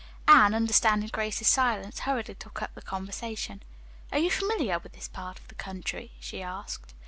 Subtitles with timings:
[0.27, 3.61] Anne, understanding Grace's silence, hurriedly took up the conversation.
[4.11, 6.95] "Are you familiar with this part of the country?" she asked.